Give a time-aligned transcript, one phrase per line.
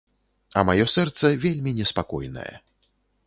[0.59, 2.53] А маё сэрца вельмі неспакойнае.